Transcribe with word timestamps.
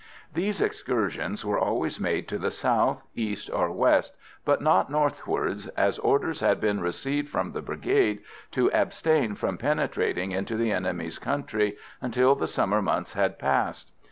These 0.33 0.61
excursions 0.61 1.45
were 1.45 1.59
always 1.59 1.99
made 1.99 2.27
to 2.29 2.39
the 2.39 2.49
south, 2.49 3.03
east 3.13 3.51
or 3.53 3.69
west, 3.71 4.15
but 4.43 4.59
not 4.59 4.89
northwards, 4.89 5.67
as 5.77 5.99
orders 5.99 6.39
had 6.39 6.59
been 6.59 6.79
received 6.79 7.29
from 7.29 7.51
the 7.51 7.61
Brigade 7.61 8.23
to 8.53 8.71
abstain 8.71 9.35
from 9.35 9.59
penetrating 9.59 10.31
into 10.31 10.55
the 10.57 10.71
enemy's 10.71 11.19
country 11.19 11.77
until 12.01 12.33
the 12.33 12.47
summer 12.47 12.81
months 12.81 13.13
had 13.13 13.37
passed. 13.37 13.91